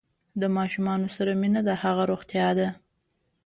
د 0.41 0.43
ماشوم 0.55 0.87
سره 1.15 1.31
مینه 1.41 1.61
د 1.67 1.69
هغه 1.81 2.03
روغتیا 2.11 2.47
ده۔ 2.57 2.69